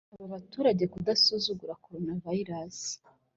[0.07, 2.79] asaba abaturage kudasuzugura coronavirus